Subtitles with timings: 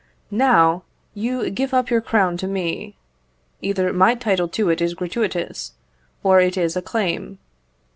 [0.31, 0.81] _"Now,
[1.13, 2.97] you give up your crown to me.
[3.61, 5.73] Either my title to it is gratuitous,
[6.23, 7.37] or it is a claim.